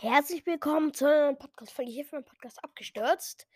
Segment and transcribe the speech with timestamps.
[0.00, 3.48] Herzlich willkommen zu einem Podcast-Folge hier für meinen Podcast abgestürzt.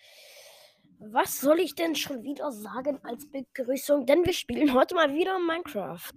[0.98, 4.06] Was soll ich denn schon wieder sagen als Begrüßung?
[4.06, 6.12] Denn wir spielen heute mal wieder Minecraft.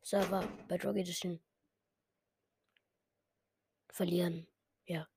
[0.00, 1.40] Server Bedrock Edition.
[3.88, 4.46] Verlieren.
[4.86, 5.08] Ja.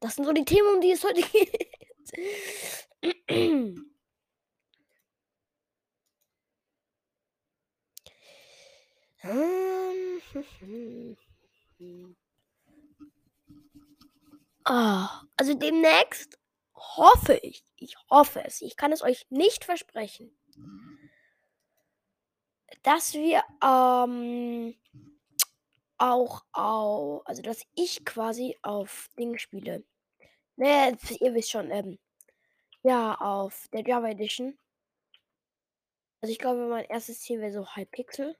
[0.00, 1.80] Das sind so die Themen, um die es heute geht.
[14.64, 16.38] Ah, also demnächst
[16.74, 20.36] hoffe ich, ich hoffe es, ich kann es euch nicht versprechen,
[22.82, 24.74] dass wir ähm,
[25.98, 29.84] auch, auch, also dass ich quasi auf Ding spiele.
[30.56, 31.98] Ne, ihr wisst schon, ähm,
[32.82, 34.58] ja, auf der Java Edition.
[36.20, 38.36] Also ich glaube, mein erstes Ziel wäre so Hypixel.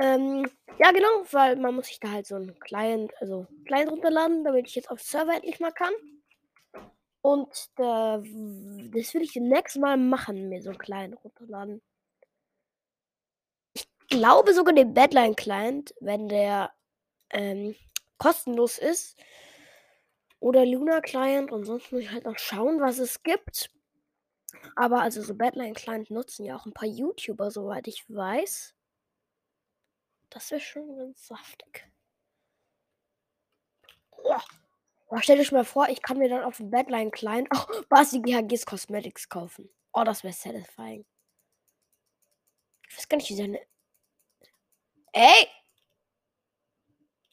[0.00, 4.44] Ähm, ja, genau, weil man muss sich da halt so ein Client, also Client runterladen,
[4.44, 5.92] damit ich jetzt auf Server endlich mal kann.
[7.22, 8.18] Und äh,
[8.94, 11.82] das will ich demnächst mal machen, mir so einen Client runterladen.
[13.74, 16.72] Ich glaube sogar den Badline Client, wenn der
[17.28, 17.76] ähm,
[18.16, 19.18] kostenlos ist.
[20.38, 23.70] Oder Luna Client und sonst muss ich halt noch schauen, was es gibt.
[24.76, 28.74] Aber also so Badline Client nutzen ja auch ein paar YouTuber, soweit ich weiß.
[30.30, 31.90] Das wäre schon ganz saftig.
[34.12, 34.36] Oh.
[35.08, 38.64] Oh, stellt mal vor, ich kann mir dann auf dem Badline Client auch Basi GHGs
[38.64, 39.68] Cosmetics kaufen.
[39.92, 41.04] Oh, das wäre satisfying.
[42.88, 43.60] Ich weiß gar nicht, wie seine.
[45.12, 45.48] Ey!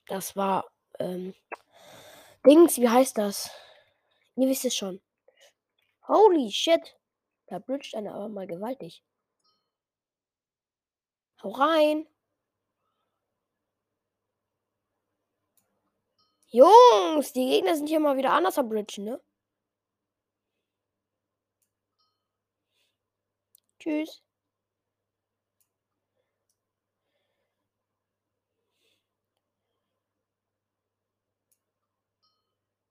[0.07, 0.65] Das war,
[0.99, 1.35] ähm.
[2.45, 3.51] Dings, wie heißt das?
[4.35, 5.01] Ihr wisst es schon.
[6.07, 6.97] Holy shit!
[7.47, 9.03] Da bridget einer aber mal gewaltig.
[11.43, 12.07] Hau rein!
[16.51, 19.19] Jungs, die Gegner sind hier mal wieder anders am Bridge, ne?
[23.80, 24.21] Tschüss.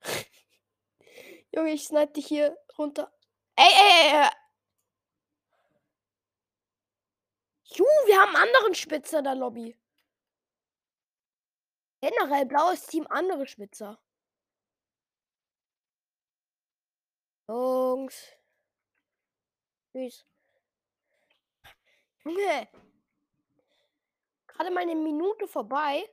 [1.52, 3.10] Junge, ich snipe dich hier runter.
[3.56, 4.28] Ey, ey, ey.
[7.64, 9.76] Ju, wir haben einen anderen Spitzer der Lobby.
[12.06, 13.98] Generell blaues Team andere Spitzer.
[17.48, 18.14] Jungs.
[19.90, 20.24] Tschüss.
[22.24, 22.68] Junge.
[24.46, 26.08] Gerade mal eine Minute vorbei.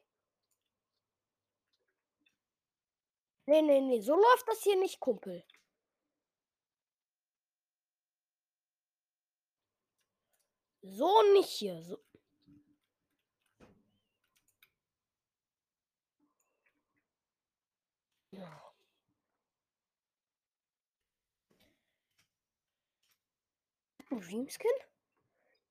[3.46, 4.02] Nee, nee, nee.
[4.02, 5.46] So läuft das hier nicht, Kumpel.
[10.82, 11.82] So nicht hier.
[11.84, 11.98] So.
[24.22, 24.72] Dreamskin?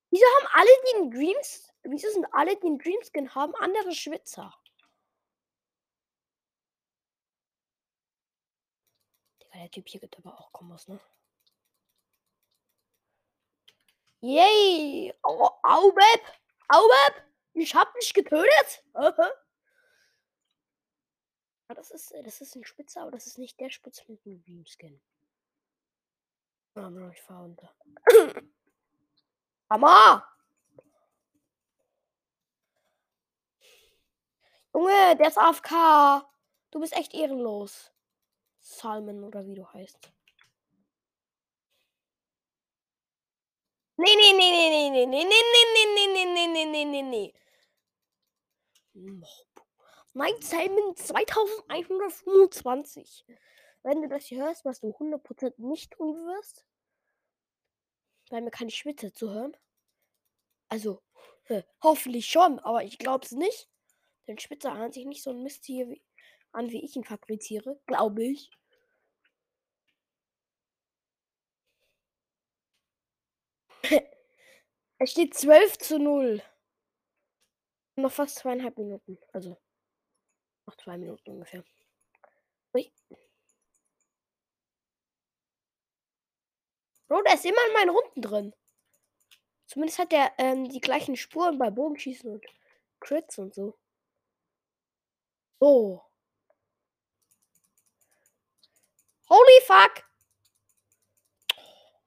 [0.09, 1.73] Wieso haben alle, einen Dreams.
[1.83, 4.53] Wieso sind alle, einen Dreamskin haben, andere Schwitzer?
[9.41, 10.99] Digga, der Typ hier gibt aber auch Kombos, ne?
[14.21, 15.13] Yay!
[15.23, 16.21] Oh, Aubeb!
[16.69, 17.23] Aubeb!
[17.53, 18.83] Ich hab dich getötet!
[21.75, 25.01] das ist, das ist ein Spitzer, aber das ist nicht der Spitzer mit dem Dreamskin.
[26.75, 27.69] Oh, no, ich fahr unter.
[29.69, 30.23] Mama!
[34.73, 36.25] Junge, der ist AFK.
[36.71, 37.91] Du bist echt ehrenlos.
[38.59, 40.11] Salmon oder wie du heißt.
[43.97, 47.03] Nee, nee, nee, nee, nee, nee, nee, nee, nee, nee, nee, nee, nee, nee, nee,
[47.03, 47.33] nee.
[50.13, 53.25] Nein, Simon 2125.
[53.83, 56.65] Wenn du das hier hörst, was du 100% nicht tun wirst,
[58.29, 59.55] weil mir keine Schwitze zu hören.
[60.69, 61.01] Also,
[61.81, 63.69] hoffentlich schon, aber ich glaube es nicht.
[64.27, 66.01] Denn Spitzer hört sich nicht so ein Mist hier wie,
[66.53, 67.79] an, wie ich ihn fabriziere.
[67.85, 68.49] Glaube ich.
[74.99, 76.41] es steht 12 zu 0.
[77.97, 79.19] Noch fast zweieinhalb Minuten.
[79.33, 79.57] Also.
[80.65, 81.63] Noch zwei Minuten ungefähr.
[82.73, 82.91] Ui.
[87.13, 88.55] Bro, der ist immer in meinen Runden drin.
[89.67, 92.43] Zumindest hat der ähm, die gleichen Spuren bei Bogenschießen und
[93.01, 93.77] Crits und so.
[95.59, 96.03] So.
[99.29, 100.03] Holy fuck!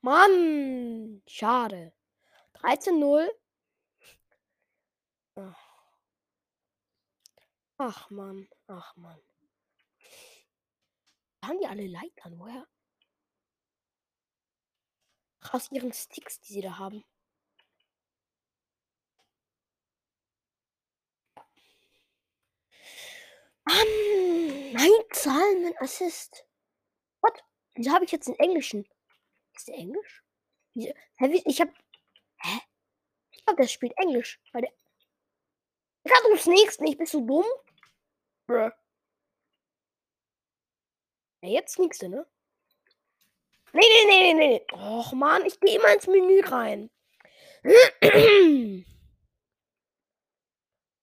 [0.01, 1.23] Mann!
[1.29, 1.93] Schade.
[2.55, 3.29] 13-0.
[7.79, 9.21] Ach Mann, ach Mann.
[11.45, 12.41] Haben die alle Leitern?
[12.41, 12.67] Woher?
[15.53, 17.05] Aus ihren Sticks, die sie da haben.
[23.65, 24.73] Mann!
[24.73, 26.47] Nein, Zahlen, mein Assist.
[27.21, 27.43] What?
[27.75, 28.87] Wieso habe ich jetzt den Englischen?
[29.55, 30.23] Ist der Englisch?
[30.75, 30.93] Wieso?
[31.17, 31.69] Hä, ich hab.
[32.39, 32.61] Hä?
[33.31, 34.41] Ich glaube, der spielt Englisch.
[34.53, 34.73] Weil der.
[36.05, 36.99] Ich hab ums nächste nicht.
[36.99, 37.47] Bist du dumm?
[38.47, 38.71] Bruh.
[41.43, 42.27] Ja, jetzt nächste, ne?
[43.73, 44.67] Nee, nee, nee, nee, nee.
[44.73, 46.91] Och, Mann, ich gehe immer ins Menü rein.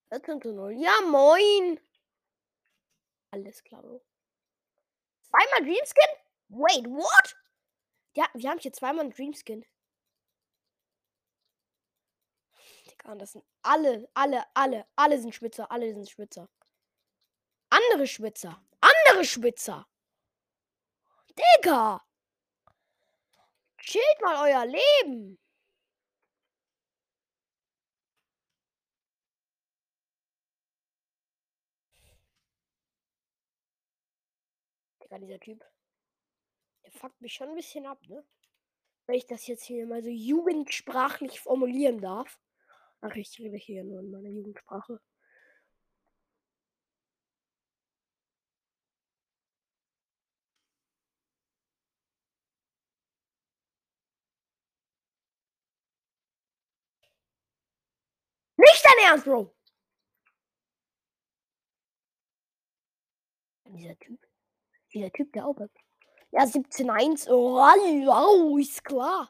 [0.09, 0.73] 14 zu 0.
[0.73, 1.79] Ja, moin.
[3.31, 4.01] Alles klar, Bro.
[5.23, 6.09] Zweimal Dreamskin?
[6.49, 7.35] Wait, what?
[8.15, 9.65] Ja, wir haben hier zweimal Dreamskin.
[12.85, 16.47] Digga, das sind alle, alle, alle, alle sind Schwitzer, alle sind Schwitzer.
[17.69, 19.87] Andere Schwitzer, andere Schwitzer.
[21.29, 22.05] Digga!
[23.83, 25.37] Chillt mal euer Leben.
[35.03, 35.63] Digga, dieser Typ.
[36.85, 38.25] Der fuckt mich schon ein bisschen ab, ne?
[39.05, 42.39] Wenn ich das jetzt hier mal so jugendsprachlich formulieren darf.
[43.01, 45.01] Ach, ich rede hier nur in meiner Jugendsprache.
[58.63, 59.53] Nicht dein Ernst, Bro!
[63.65, 64.25] Dieser Typ.
[64.93, 65.57] Dieser Typ, der auch.
[66.31, 67.27] Ja, 17-1.
[67.29, 69.29] Oh, wow, ist klar.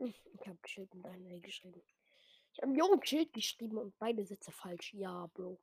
[0.00, 1.82] Ich habe Schild mit einer geschrieben.
[2.58, 4.92] Ich habe Jo Schild geschrieben und beide Sätze falsch.
[4.92, 5.60] Ja, Bro.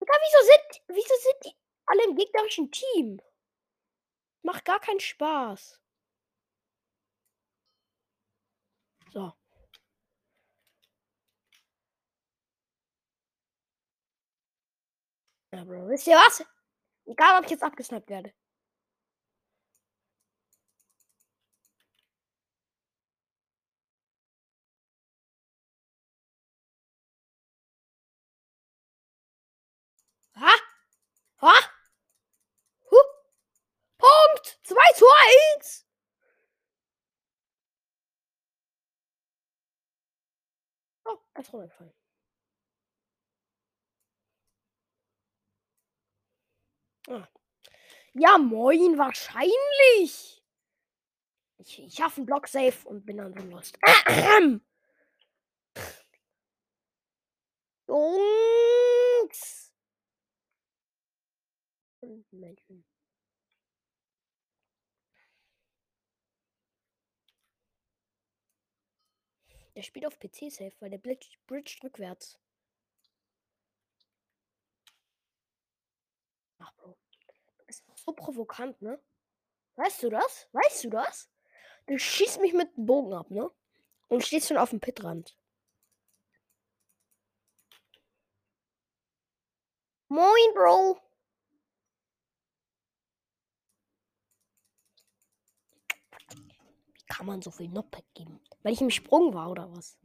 [0.00, 1.56] Digga, wieso sind, wieso sind die
[1.86, 3.20] alle im gegnerischen Team?
[4.42, 5.80] Macht gar keinen Spaß.
[9.12, 9.32] So.
[15.52, 15.88] Ja, Bro.
[15.88, 16.44] Wisst ihr was?
[17.06, 18.32] Egal, ob ich jetzt abgesnappt werde.
[30.40, 30.54] Ha?
[31.42, 31.52] Ha?
[32.90, 33.04] Huh.
[33.98, 34.58] Punkt!
[34.64, 35.06] 2 zu
[35.58, 35.84] 1!
[41.50, 41.92] Ist runtergefallen.
[47.08, 47.26] Ah.
[48.14, 50.44] Ja, moin, wahrscheinlich.
[51.58, 53.78] Ich, ich schaffe einen Block safe und bin dann so lost.
[57.88, 59.70] Jungs!
[69.80, 71.26] Der spielt auf PC safe, weil der bridge,
[71.82, 72.38] rückwärts.
[76.58, 76.98] Ach, Bro.
[77.56, 79.00] Du bist so provokant, ne?
[79.76, 80.50] Weißt du das?
[80.52, 81.30] Weißt du das?
[81.86, 83.50] Du schießt mich mit dem Bogen ab, ne?
[84.08, 85.34] Und stehst schon auf dem Pitrand.
[90.08, 91.00] Moin, Bro.
[96.92, 98.42] Wie kann man so viel Knockback geben?
[98.62, 99.98] Weil ich im Sprung war oder was?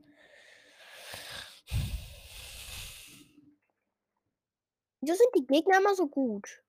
[5.01, 6.63] Wieso sind die Gegner immer so gut?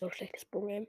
[0.00, 0.86] So schlechtes Bogen.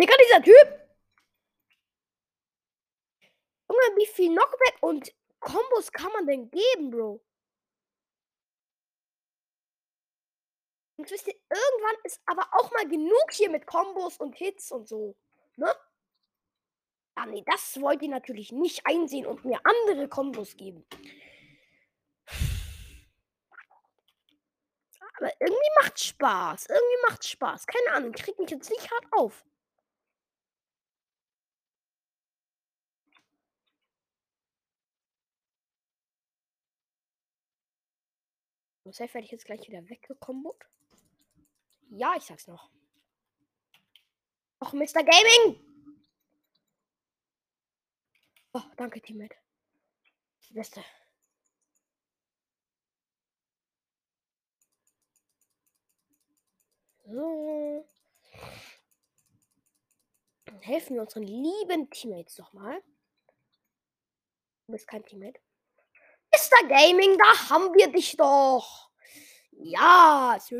[0.00, 0.88] Digga, dieser Typ!
[3.68, 7.24] Junge, wie viel Knockback und Kombos kann man denn geben, Bro?
[10.96, 14.88] Und wisst ihr, irgendwann ist aber auch mal genug hier mit Kombos und Hits und
[14.88, 15.16] so.
[15.56, 15.72] Ne?
[17.16, 20.84] Ja, nee, das wollt ihr natürlich nicht einsehen und mir andere Kombos geben.
[25.16, 26.66] Aber irgendwie macht Spaß.
[26.68, 27.66] Irgendwie macht Spaß.
[27.66, 29.44] Keine Ahnung, krieg mich jetzt nicht hart auf.
[38.92, 40.64] Safe werde ich jetzt gleich wieder weggekombot.
[41.90, 42.70] Ja, ich sag's noch.
[44.60, 45.04] Och, Mr.
[45.04, 45.64] Gaming!
[48.52, 49.36] Oh, danke, Teammate.
[50.48, 50.84] Die Beste.
[57.06, 57.88] So.
[60.60, 62.82] Helfen wir unseren lieben Teammates doch mal.
[64.66, 65.40] Du bist kein Teammate.
[66.32, 66.68] Mr.
[66.68, 68.90] Gaming, da haben wir dich doch.
[69.52, 70.56] Ja, so.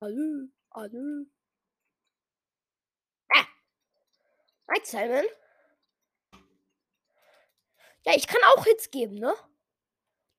[0.00, 1.26] Hallo, hallo.
[3.32, 3.46] Ah.
[4.70, 5.24] Hi, Simon.
[8.04, 9.34] Ja, ich kann auch Hits geben, ne?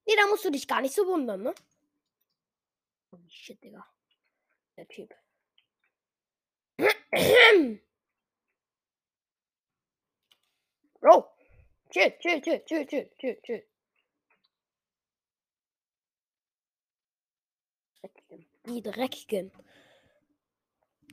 [0.05, 1.55] Nee, da musst du dich gar nicht so wundern, ne?
[3.11, 3.85] Oh, shit, Digga.
[4.77, 5.13] Der Typ.
[10.99, 11.33] Bro.
[11.89, 13.63] Chill, chill, chill, chill, chill, chill, chill.
[18.67, 19.51] Die Dreckigen.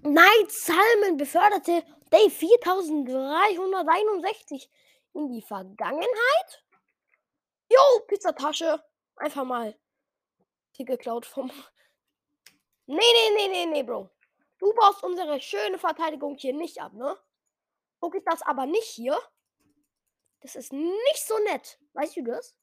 [0.02, 4.68] Night Salmon beförderte Day 4361
[5.12, 6.64] in die Vergangenheit.
[7.70, 8.82] Jo, Pizzatasche.
[9.16, 9.78] Einfach mal
[10.76, 11.52] die geklaut vom.
[12.86, 14.10] Nee, nee, nee, nee, nee, Bro.
[14.58, 17.16] Du baust unsere schöne Verteidigung hier nicht ab, ne?
[18.00, 19.16] So geht das aber nicht hier.
[20.40, 21.78] Das ist nicht so nett.
[21.92, 22.56] Weißt du das?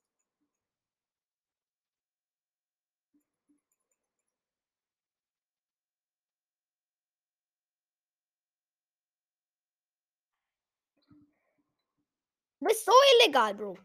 [12.61, 13.75] Du bist so illegal, Bro.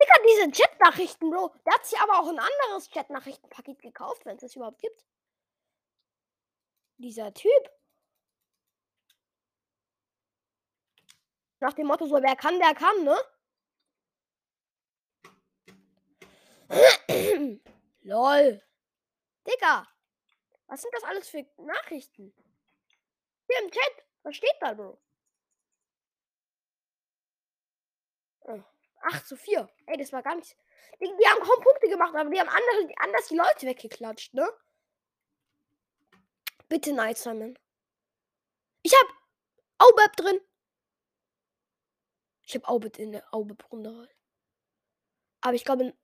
[0.00, 1.54] Digga, diese Chat-Nachrichten, Bro.
[1.64, 5.06] Der hat sich aber auch ein anderes Chat-Nachrichtenpaket gekauft, wenn es das überhaupt gibt.
[6.98, 7.70] Dieser Typ.
[11.60, 13.16] Nach dem Motto so, wer kann, der kann, ne?
[18.02, 18.62] Lol.
[19.46, 19.95] Digga.
[20.66, 22.34] Was sind das alles für Nachrichten?
[23.48, 24.04] Hier im Chat.
[24.22, 24.98] Was steht da, Bro?
[29.06, 29.68] 8 zu 4.
[29.86, 30.56] Ey, das war gar nicht.
[31.00, 34.48] Die, die haben kaum Punkte gemacht, aber die haben andere, anders die Leute weggeklatscht, ne?
[36.68, 37.58] Bitte Night Simon.
[38.82, 39.08] Ich hab
[39.78, 40.40] Aubeb drin.
[42.42, 44.08] Ich hab Aubeb in der Aubeb-Runde.
[45.40, 45.94] Aber ich glaube.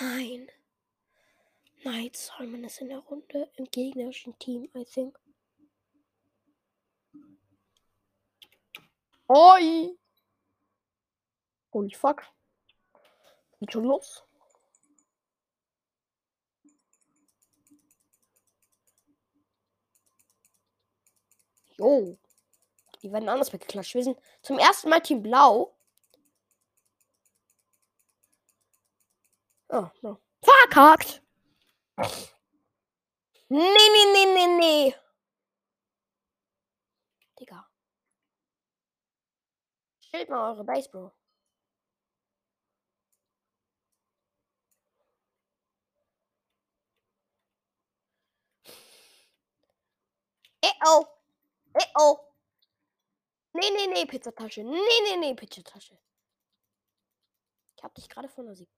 [0.00, 0.50] Nein.
[1.90, 5.18] Night Simon ist in der Runde im gegnerischen Team, I think.
[9.26, 9.98] Oi!
[11.72, 12.24] Holy fuck.
[13.58, 14.22] Geht schon los.
[21.78, 22.18] Jo.
[23.02, 23.94] Die werden anders weggeklatscht.
[23.94, 25.74] Wir sind zum ersten Mal Team Blau.
[29.70, 30.20] Oh, no.
[30.42, 31.22] Verkackt!
[31.98, 34.94] Nee, nee, nee, nee, nee.
[37.34, 37.68] Digga.
[40.00, 41.12] Stellt mal eure Base, Bro.
[50.62, 51.06] Eh oh.
[51.74, 52.18] Eh oh.
[53.52, 54.62] Nee, nee, nee, Pizzatasche.
[54.62, 55.98] Nee, nee, nee, Pizzatasche.
[57.76, 58.68] Ich hab dich gerade von der Sieg.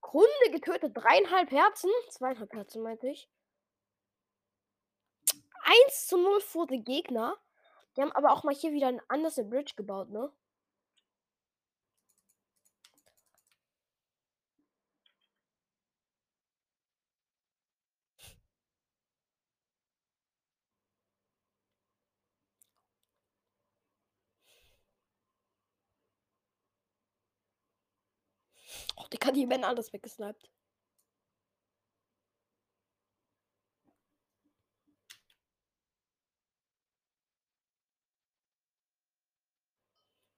[0.00, 0.96] Kunde getötet.
[0.96, 1.90] Dreieinhalb Herzen.
[2.10, 3.28] Zweieinhalb Herzen, meinte ich.
[5.86, 7.36] 1 zu 0 vor den Gegner.
[7.96, 10.32] Die haben aber auch mal hier wieder ein anderes Bridge gebaut, ne?
[28.96, 30.50] Och, die kann die Männer alles weggesniped.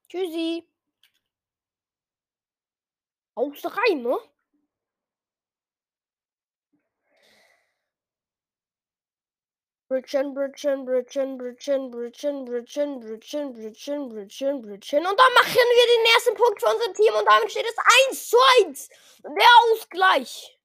[0.09, 0.66] Tschüssi.
[3.37, 4.19] Haust rein, ne?
[9.90, 15.04] Bridgen, Bridgen, Bridgen, Bridgen, Bridgen, Bridgen, Bridgen, Bridgen, Bridgen, Bridgen.
[15.04, 17.76] Und dann machen wir den ersten Punkt für unser Team und damit steht es
[18.09, 18.88] 1 zu 1.
[19.25, 20.56] Der Ausgleich.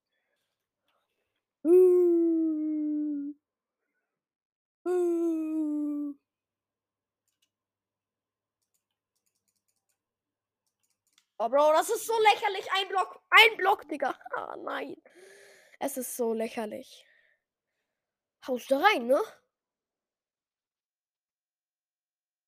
[11.39, 12.71] Oh, Bro, das ist so lächerlich.
[12.73, 13.19] Ein Block.
[13.31, 14.15] Ein Block, Digga.
[14.35, 14.95] Ah, nein.
[15.79, 17.04] Es ist so lächerlich
[18.47, 19.21] haust du rein, ne?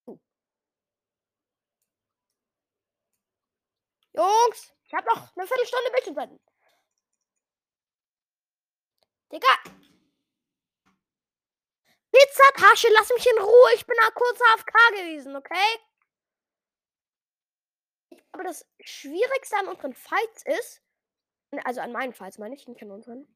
[0.08, 0.20] Oh.
[4.13, 6.39] Jungs, ich hab noch eine Viertelstunde Bildschirmzeiten.
[9.32, 9.48] Digga!
[12.12, 13.74] Pizza Tasche, lass mich in Ruhe.
[13.75, 15.80] Ich bin da kurz AFK gewesen, okay?
[18.10, 20.82] Ich glaube, das Schwierigste an unseren Fights ist,
[21.66, 23.27] also an meinen Fights meine ich, nicht an unseren,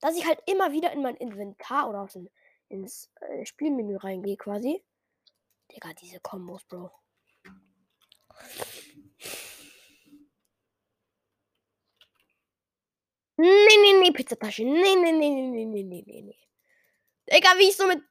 [0.00, 2.28] dass ich halt immer wieder in mein Inventar oder aus dem,
[2.68, 4.82] ins äh, Spielmenü reingehe quasi.
[5.70, 6.90] Digga, diese Kombos, Bro.
[13.36, 14.64] Nee, nee, nee, Pizzatasche.
[14.64, 16.22] Nee, nee, nee, nee, nee, nee, nee, nee.
[16.22, 16.38] nee.
[17.32, 18.02] Digga, wie ich so mit.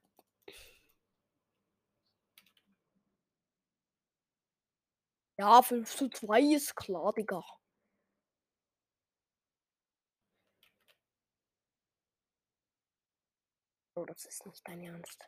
[5.38, 7.44] Ja, 5 zu 2 ist klar, Digga.
[14.00, 15.28] Oh, das ist nicht dein Ernst.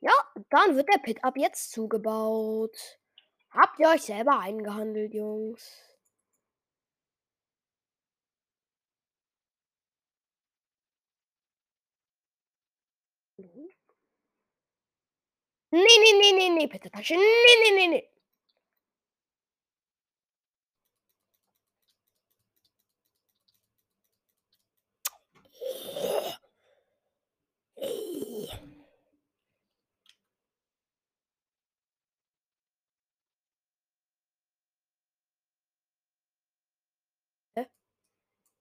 [0.00, 0.12] Ja,
[0.50, 3.00] dann wird der Pit ab jetzt zugebaut.
[3.50, 5.82] Habt ihr euch selber eingehandelt, Jungs?
[15.72, 17.14] Nee, nee, nee, nee, nee, bitte Tasche.
[17.14, 17.20] Nee,
[17.62, 18.08] nee, nee, nee.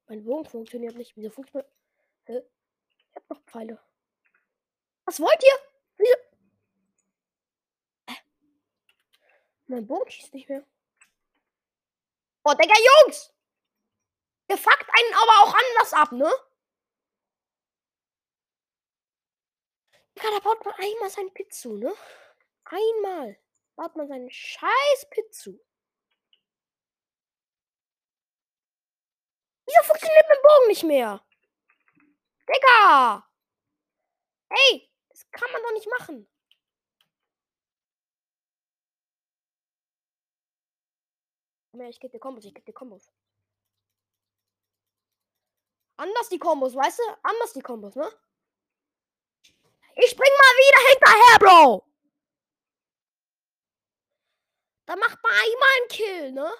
[0.08, 1.16] Mein Bogen funktioniert nicht.
[1.18, 1.72] Wieso funktioniert.
[2.26, 2.42] Hä?
[3.10, 3.82] Ich hab noch Pfeile.
[5.06, 5.60] Was wollt ihr?
[5.98, 6.16] Wieso?
[8.10, 8.16] Hä?
[9.68, 10.64] Mein Bogen schießt nicht mehr.
[12.44, 13.34] Oh, Digga, Jungs!
[14.48, 16.32] Ihr fuckt einen aber auch anders ab, ne?
[20.16, 21.94] Digga, da baut man einmal seinen Pit zu, ne?
[22.66, 23.38] Einmal
[23.76, 25.60] baut man seinen scheiß Pit zu.
[29.66, 31.26] Wieso funktioniert mein Bogen nicht mehr?
[32.48, 33.30] Digga!
[34.50, 36.30] Ey, das kann man doch nicht machen.
[41.90, 43.12] Ich gebe dir Kombos, ich gebe dir Kombos.
[45.98, 47.04] Anders die Kombos, weißt du?
[47.24, 48.10] Anders die Kombos, ne?
[49.98, 51.86] Ich spring mal wieder hinterher, Bro!
[54.86, 56.54] Da macht man einmal einen Kill, ne?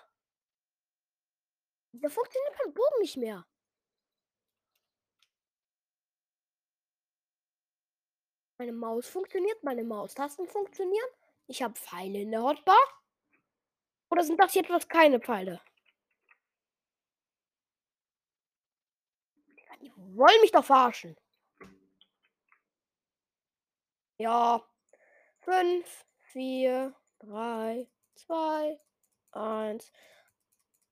[1.94, 3.46] Da funktioniert mein Bogen nicht mehr.
[8.58, 11.10] Meine Maus funktioniert, meine Maustasten funktionieren.
[11.48, 12.80] Ich habe Pfeile in der Hotbar.
[14.10, 15.62] Oder sind das jetzt was keine Pfeile?
[19.82, 21.18] Die wollen mich doch verarschen.
[24.18, 24.64] Ja.
[25.42, 28.80] 5, 4, 3, 2,
[29.32, 29.92] 1.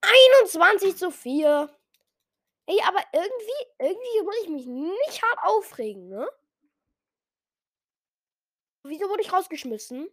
[0.01, 1.69] 21 zu 4.
[2.65, 6.29] Ey, aber irgendwie, irgendwie muss ich mich nicht hart aufregen, ne?
[8.83, 10.09] Wieso wurde ich rausgeschmissen?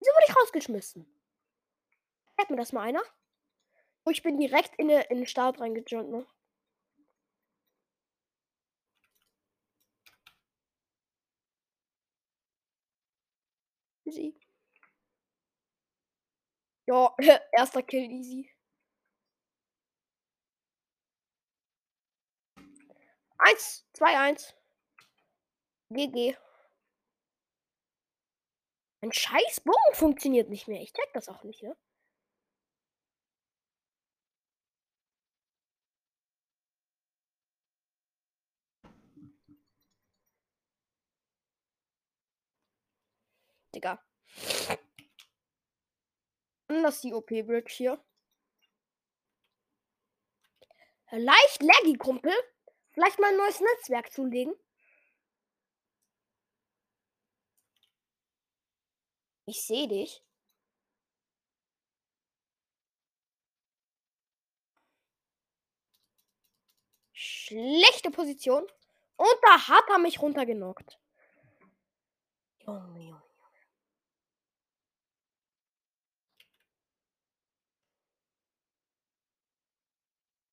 [0.00, 1.06] Wieso wurde ich rausgeschmissen?
[2.36, 3.02] Zeig mir das mal einer.
[4.04, 6.26] Oh, ich bin direkt in, in den Start reingejumpt, ne?
[14.10, 14.34] Easy.
[16.88, 17.14] Ja,
[17.52, 18.50] erster Kill easy.
[23.38, 24.54] Eins, zwei, eins.
[25.90, 26.36] GG.
[29.02, 30.82] Ein scheiß Bogen funktioniert nicht mehr.
[30.82, 31.76] Ich check das auch nicht, ne?
[43.80, 43.98] Digga.
[46.68, 48.04] Anders die OP-Bridge hier.
[51.10, 52.32] Leicht laggy, Kumpel.
[52.90, 54.54] Vielleicht mal ein neues Netzwerk zulegen.
[59.46, 60.22] Ich sehe dich.
[67.12, 68.64] Schlechte Position.
[69.16, 71.00] Und da hat er mich runtergenockt.
[72.60, 73.29] Junge, Junge.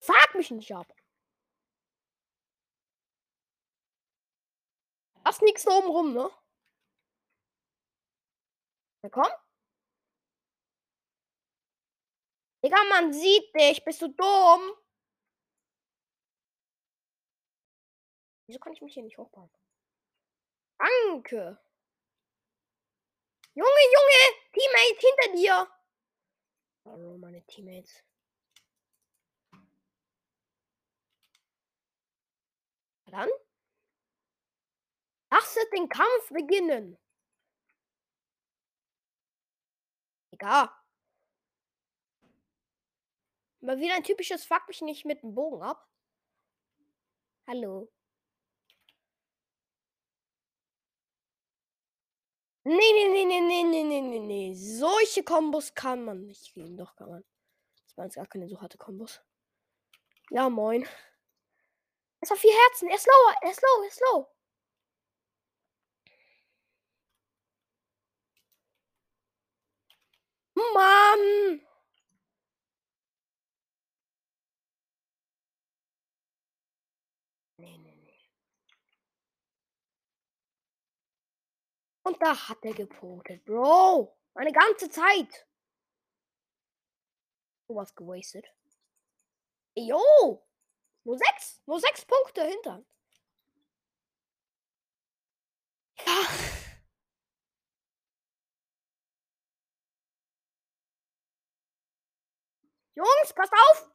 [0.08, 0.88] Frag mich nicht ab.
[5.26, 6.30] Das nichts da oben rum, ne?
[9.04, 9.32] Na komm.
[12.64, 13.84] Digga, man sieht dich.
[13.84, 14.72] Bist du dumm?
[18.48, 19.52] Wieso kann ich mich hier nicht hochbauen?
[20.80, 21.62] Danke.
[23.54, 24.22] Junge, Junge,
[24.54, 25.68] Teammate hinter dir.
[26.86, 28.07] Hallo, meine Teammates.
[33.08, 33.30] Dann
[35.32, 36.98] lasset den Kampf beginnen.
[40.32, 40.70] Egal.
[43.62, 45.88] Mal wieder ein typisches Fuck mich nicht mit dem Bogen ab.
[47.48, 47.90] Hallo.
[52.64, 54.54] Nee, nee, nee, nee, nee, nee, nee, nee, nee.
[54.54, 56.76] Solche Kombos kann man nicht gehen.
[56.76, 57.24] Doch, kann man.
[57.86, 59.22] Das waren jetzt gar keine so harte Kombos.
[60.30, 60.86] Ja, moin.
[62.28, 62.90] Es hat vier Herzen.
[62.90, 64.28] Er ist low, er ist low, er ist low.
[70.74, 71.62] Mann!
[82.04, 84.18] Und da hat er gepotet, Bro.
[84.34, 85.48] Eine ganze Zeit.
[87.68, 88.46] Du warst gewastet.
[89.76, 90.47] Jo!
[91.08, 91.62] Nur sechs.
[91.66, 92.84] Nur sechs Punkte hinter.
[96.06, 96.28] Ja.
[102.96, 103.90] Jungs, passt auf!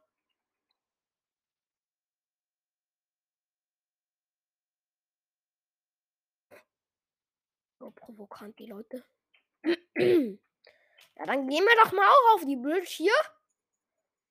[7.79, 9.05] So provokant, die Leute.
[9.65, 13.13] ja, dann gehen wir doch mal auch auf die Bridge hier.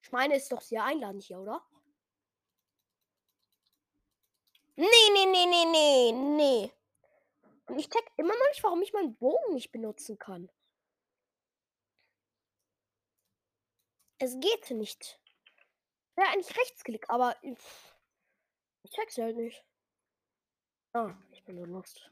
[0.02, 1.64] Ich meine, ist doch sehr einladend hier, oder?
[4.82, 6.72] Nee, nee, nee, nee, nee, nee.
[7.68, 10.50] Und ich check immer noch nicht, warum ich meinen Bogen nicht benutzen kann.
[14.18, 15.20] Es geht nicht.
[16.16, 17.60] Wäre eigentlich Rechtsklick, aber ich,
[18.90, 19.64] check's halt nicht.
[20.94, 22.10] Ah, ich bin nur lost.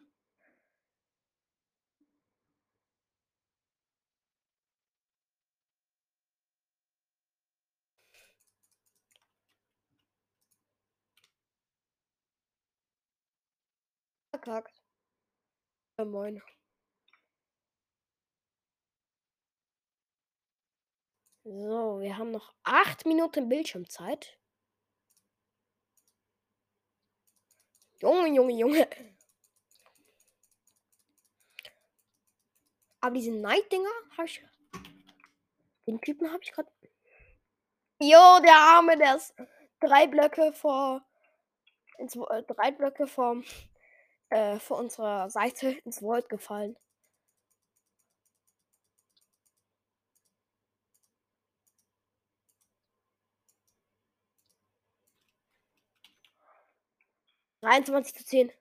[14.40, 14.82] Verkackt.
[15.98, 16.42] Ja, moin.
[21.44, 24.38] So, wir haben noch acht Minuten Bildschirmzeit.
[28.02, 28.88] Junge, Junge, Junge.
[33.02, 34.42] Aber diese Night-Dinger habe ich.
[35.86, 36.72] Den Typen habe ich gerade.
[38.00, 39.36] Jo, der Arme, der ist
[39.82, 41.06] drei Blöcke vor.
[41.98, 43.44] Drei Blöcke vom,
[44.30, 46.78] äh, vor unserer Seite ins Void gefallen.
[57.62, 58.52] Dreiundzwanzig zu zehn.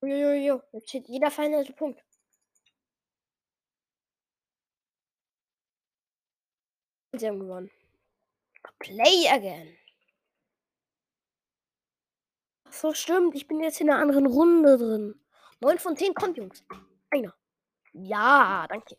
[0.00, 2.02] Jojojo, jetzt steht jeder veränderte Punkt.
[7.12, 7.70] Und sie haben gewonnen.
[8.78, 9.76] Play again.
[12.80, 13.34] So, stimmt.
[13.34, 15.18] Ich bin jetzt in einer anderen Runde drin.
[15.60, 16.62] 9 von 10 kommt, Jungs.
[17.10, 17.34] Einer.
[17.94, 18.98] Ja, danke.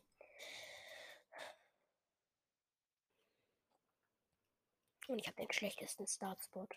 [5.07, 6.73] Und ich habe den schlechtesten Startspot.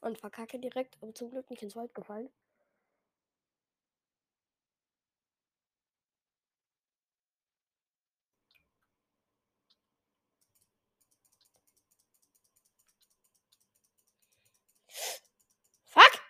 [0.00, 2.30] Und verkacke direkt, aber zum Glück nicht ins Wald gefallen.
[15.92, 16.20] Fuck!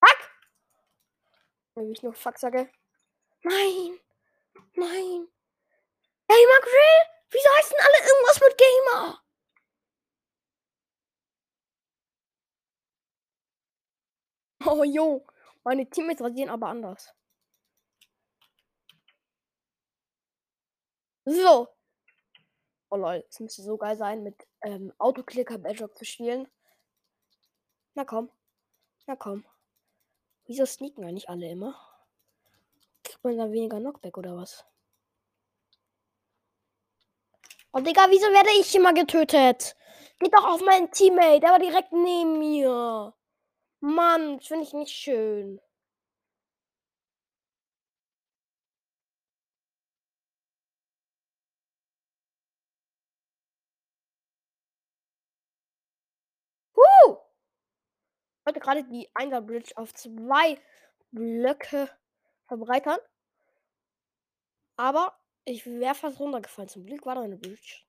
[0.00, 0.30] Fuck!
[1.76, 2.70] Wenn ich nur Fuck sage.
[3.42, 4.00] Nein!
[4.74, 5.28] Nein!
[6.26, 6.98] Gamer Grill?
[7.30, 9.22] Wieso heißen alle irgendwas mit Gamer?
[14.68, 15.24] Oh jo,
[15.62, 17.14] meine Teammates rasieren aber anders.
[21.24, 21.68] So.
[22.90, 26.48] Oh lol, es müsste so geil sein, mit ähm, Autoclicker Bedrock zu spielen.
[27.94, 28.30] Na komm.
[29.06, 29.44] Na komm.
[30.46, 31.74] Wieso sneaken eigentlich alle immer?
[33.02, 34.64] Kriegt man da weniger Knockback oder was?
[37.72, 39.76] Oh Digga, wieso werde ich immer getötet?
[40.18, 43.12] Geht doch auf meinen Teammate, der war direkt neben mir.
[43.80, 45.60] Mann, das finde ich nicht schön.
[58.46, 60.58] wollte gerade die Einser Bridge auf zwei
[61.10, 61.90] Blöcke
[62.46, 63.00] verbreitern.
[64.76, 66.68] Aber ich wäre fast runtergefallen.
[66.68, 67.82] Zum Glück war da eine Bridge.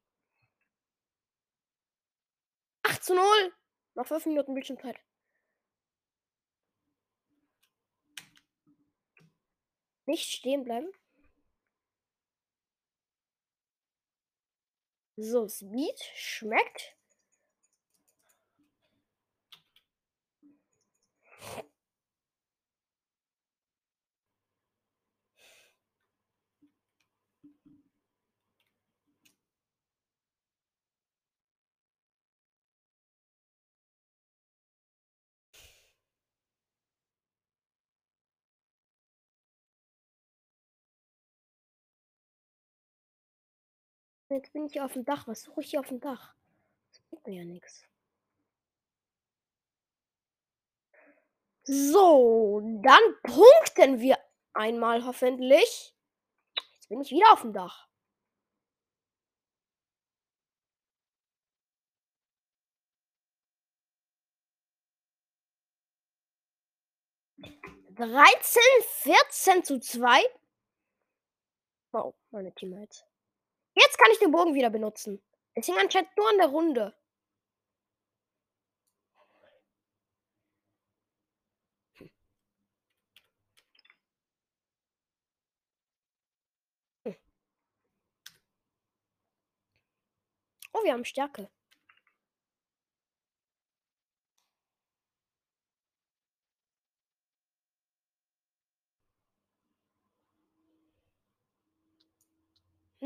[2.84, 3.24] 8 zu 0!
[3.96, 5.00] Noch 5 Minuten Bildschirmzeit.
[10.06, 10.89] Nicht stehen bleiben.
[15.17, 16.97] So, Speed schmeckt.
[44.30, 45.28] Jetzt bin ich auf dem Dach.
[45.28, 46.36] Was suche ich hier auf dem Dach?
[46.90, 47.88] Das bringt mir ja nichts.
[51.63, 54.18] So, dann punkten wir
[54.54, 55.96] einmal hoffentlich.
[56.74, 57.88] Jetzt bin ich wieder auf dem Dach.
[67.96, 68.62] Dreizehn,
[69.02, 70.22] vierzehn zu zwei.
[71.94, 73.07] Oh, meine Teammates.
[73.80, 75.22] Jetzt kann ich den Bogen wieder benutzen.
[75.54, 76.96] Es hing anscheinend nur an der Runde.
[82.00, 82.08] Hm.
[90.74, 91.50] Oh, wir haben Stärke.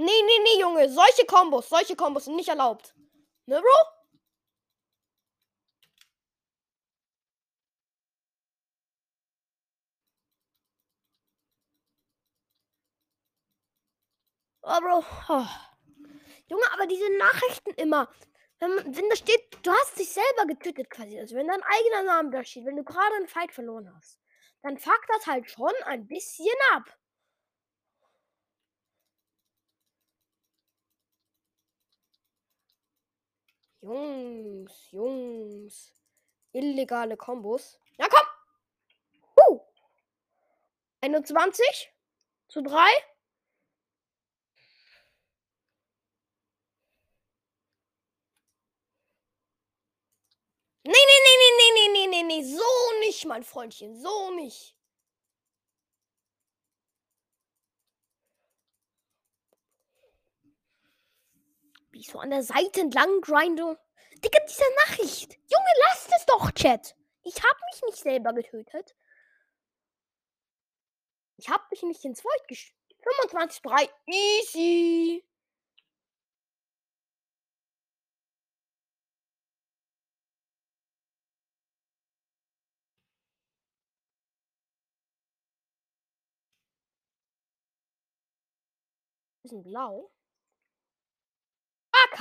[0.05, 0.89] Nee, nee, nee, Junge.
[0.89, 2.93] Solche Kombos, solche Kombos sind nicht erlaubt.
[3.45, 3.77] Ne, Bro?
[14.63, 15.05] Oh, Bro.
[15.29, 15.47] Oh.
[16.47, 18.09] Junge, aber diese Nachrichten immer.
[18.59, 21.19] Wenn, wenn da steht, du hast dich selber getötet quasi.
[21.19, 24.19] Also wenn dein eigener Name da steht, wenn du gerade einen Fight verloren hast,
[24.63, 26.83] dann fuckt das halt schon ein bisschen ab.
[33.81, 35.93] Jungs, Jungs.
[36.53, 37.79] Illegale Kombos.
[37.97, 38.27] Na komm!
[39.35, 39.59] Uh!
[41.01, 41.91] 21
[42.47, 42.77] zu 3.
[50.83, 54.75] Nee, nee, nee, nee, nee, nee, nee, nee, so nicht, mein Freundchen, so nicht.
[62.01, 63.79] Ich so an der Seite entlang grinde.
[64.23, 65.33] Digga, diese Nachricht.
[65.33, 66.95] Junge, lasst es doch, Chat.
[67.23, 68.95] Ich hab mich nicht selber getötet.
[71.37, 72.75] Ich hab mich nicht ins Void gesch...
[73.03, 73.89] 25 3.
[74.07, 75.25] Easy.
[89.43, 90.11] Bisschen blau.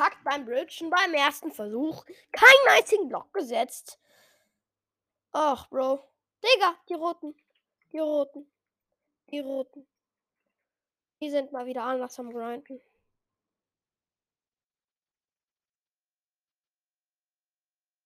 [0.00, 2.06] Verkackt beim Bridgen beim ersten Versuch.
[2.32, 4.00] Keinen einzigen Block gesetzt.
[5.32, 6.02] Ach, Bro.
[6.42, 7.34] Digga, die Roten.
[7.92, 8.50] Die Roten.
[9.30, 9.86] Die Roten.
[11.20, 12.80] Die sind mal wieder anders am Grinden.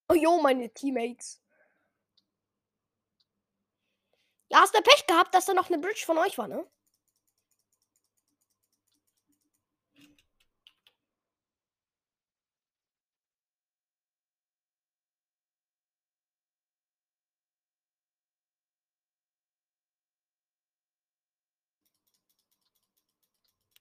[0.09, 1.41] Oh jo, meine Teammates.
[4.49, 6.69] Ja, hast du Pech gehabt, dass da noch eine Bridge von euch war, ne?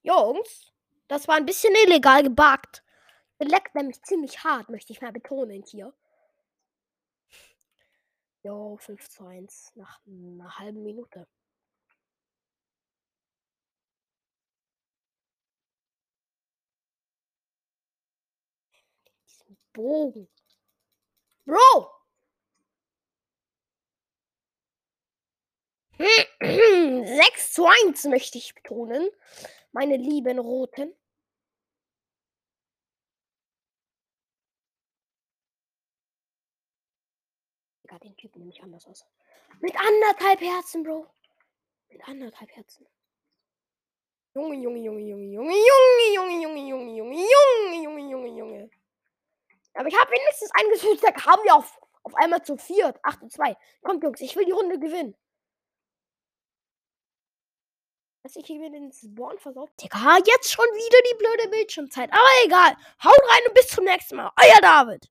[0.05, 0.73] Jungs,
[1.09, 2.85] das war ein bisschen illegal gebuggt.
[3.39, 5.93] Leckt nämlich ziemlich hart, möchte ich mal betonen hier.
[8.43, 11.27] Jo, 5 zu 1 nach einer halben Minute.
[19.27, 20.29] Diesen Bogen.
[21.47, 21.91] Bro!
[25.99, 29.09] 6 zu 1 möchte ich betonen.
[29.75, 30.95] Meine lieben Roten.
[37.83, 39.05] Digga, den Typen nehme ich anders aus.
[39.61, 41.09] Mit anderthalb Herzen, Bro.
[41.89, 42.87] Mit anderthalb Herzen.
[44.37, 48.71] Junge, Junge, Junge, Junge, Junge, Junge, Junge, Junge, Junge, Junge, Junge, Junge, Junge, Junge.
[49.75, 52.97] Aber ich habe wenigstens eingefügt, da haben wir auf, auf einmal zu viert.
[53.03, 53.57] 8 und 2.
[53.83, 55.17] Kommt, Jungs, ich will die Runde gewinnen.
[58.25, 59.83] Dass ich hier wieder den Spawn versorgt.
[59.83, 62.11] Digga, jetzt schon wieder die blöde Bildschirmzeit.
[62.11, 62.75] Aber egal.
[63.05, 64.33] Haut rein und bis zum nächsten Mal.
[64.41, 65.11] Euer David.